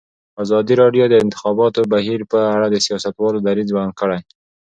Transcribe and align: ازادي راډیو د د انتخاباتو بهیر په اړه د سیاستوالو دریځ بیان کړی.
ازادي 0.43 0.73
راډیو 0.81 1.03
د 1.07 1.11
د 1.13 1.15
انتخاباتو 1.25 1.81
بهیر 1.93 2.19
په 2.31 2.39
اړه 2.55 2.65
د 2.69 2.75
سیاستوالو 2.85 3.43
دریځ 3.47 3.69
بیان 3.75 3.91
کړی. 3.99 4.19